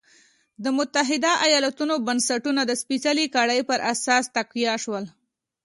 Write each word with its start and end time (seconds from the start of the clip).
د 0.63 0.65
متحده 0.77 1.31
ایالتونو 1.45 1.95
بنسټونه 2.07 2.61
د 2.65 2.71
سپېڅلې 2.81 3.25
کړۍ 3.35 3.59
پر 3.69 3.79
اساس 3.93 4.23
تقویه 4.37 4.75
شول. 4.83 5.05